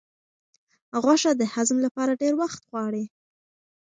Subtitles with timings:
[1.03, 3.03] غوښه د هضم لپاره ډېر وخت غواړي.